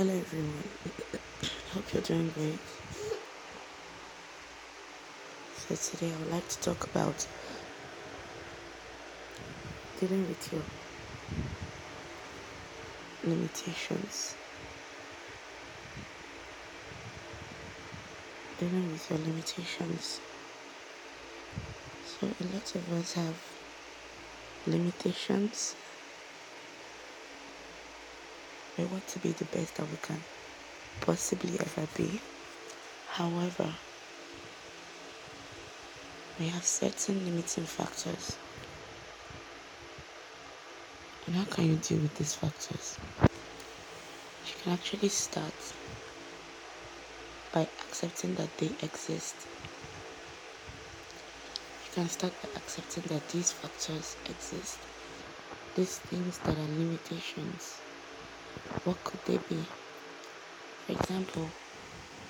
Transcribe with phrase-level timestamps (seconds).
[0.00, 0.64] Hello everyone,
[1.74, 2.58] hope you're doing great.
[5.58, 7.26] So today I would like to talk about
[10.00, 10.62] dealing with your
[13.24, 14.36] limitations.
[18.58, 20.18] Dealing with your limitations.
[22.06, 23.36] So a lot of us have
[24.66, 25.74] limitations.
[28.80, 30.24] We want to be the best that we can
[31.02, 32.18] possibly ever be.
[33.10, 33.74] However,
[36.38, 38.38] we have certain limiting factors.
[41.26, 42.98] And how can you deal with these factors?
[43.20, 45.52] You can actually start
[47.52, 49.36] by accepting that they exist.
[51.84, 54.78] You can start by accepting that these factors exist.
[55.74, 57.82] These things that are limitations.
[58.84, 59.64] What could they be?
[60.86, 61.50] For example,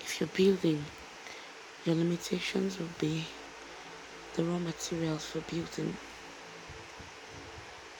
[0.00, 0.84] if you're building,
[1.84, 3.26] your limitations will be
[4.34, 5.96] the raw materials for building.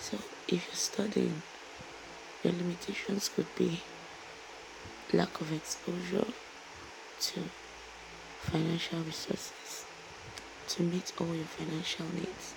[0.00, 1.42] So, if you're studying,
[2.42, 3.80] your limitations could be
[5.12, 6.26] lack of exposure
[7.20, 7.40] to
[8.40, 9.84] financial resources
[10.68, 12.54] to meet all your financial needs.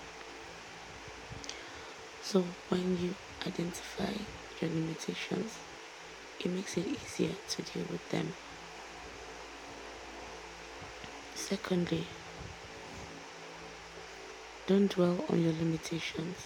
[2.22, 4.14] So, when you identify
[4.62, 5.58] your limitations,
[6.40, 8.34] it makes it easier to deal with them.
[11.36, 12.06] Secondly,
[14.68, 16.38] don't dwell on your limitations.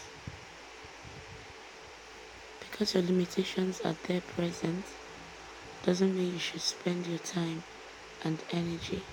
[2.60, 4.86] Because your limitations are there present,
[5.84, 7.64] doesn't mean you should spend your time
[8.24, 9.04] and energy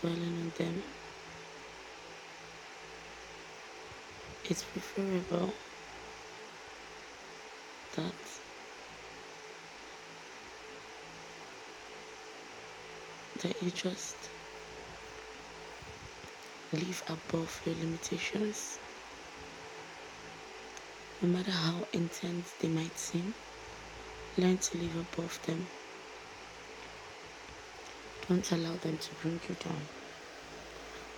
[0.00, 0.82] dwelling on them.
[4.44, 5.54] It's preferable
[7.96, 8.21] that
[13.42, 14.16] that you just
[16.72, 18.78] live above your limitations.
[21.20, 23.34] No matter how intense they might seem,
[24.38, 25.66] learn to live above them.
[28.28, 29.82] Don't allow them to bring you down.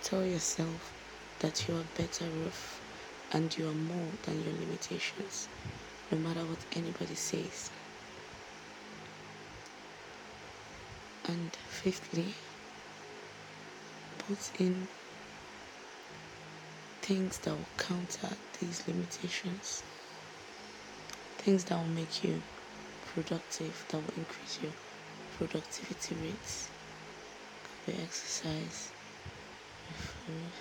[0.03, 0.93] Tell yourself
[1.39, 2.81] that you are better off
[3.33, 5.47] and you are more than your limitations,
[6.11, 7.69] no matter what anybody says.
[11.27, 12.35] And fifthly,
[14.19, 14.87] put in
[17.01, 19.83] things that will counter these limitations,
[21.39, 22.41] things that will make you
[23.13, 24.71] productive, that will increase your
[25.37, 26.69] productivity rates.
[27.85, 28.91] Could be exercise,
[29.95, 30.51] food,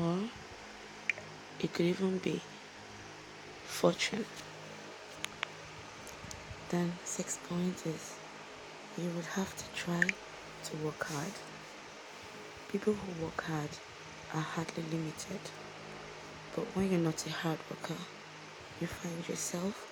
[0.00, 0.18] or
[1.60, 2.40] it could even be
[3.64, 4.24] fortune.
[6.68, 8.16] Then, six point is
[8.98, 10.02] you would have to try
[10.64, 11.32] to work hard.
[12.66, 13.70] People who work hard
[14.34, 15.38] are hardly limited.
[16.56, 18.02] But when you're not a hard worker,
[18.80, 19.86] you find yourself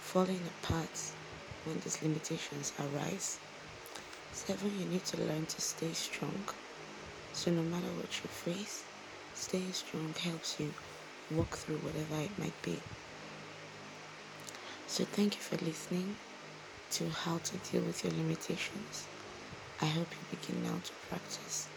[0.00, 1.12] falling apart
[1.64, 3.38] when these limitations arise.
[4.32, 6.42] Seven, you need to learn to stay strong.
[7.32, 8.82] So no matter what you face,
[9.34, 10.74] staying strong helps you
[11.30, 12.80] walk through whatever it might be.
[14.88, 16.16] So thank you for listening
[16.92, 19.06] to how to deal with your limitations.
[19.82, 21.68] I hope you begin now to practice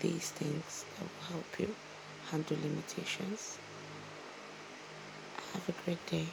[0.00, 1.68] these things that will help you
[2.30, 3.58] handle limitations.
[5.52, 6.26] Have a great day.